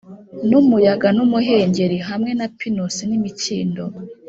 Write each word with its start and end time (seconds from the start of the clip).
numuyaga 0.49 1.07
n'umuhengeri, 1.17 1.97
hamwe 2.09 2.31
na 2.39 2.47
pinusi 2.57 3.01
n'imikindo; 3.09 3.83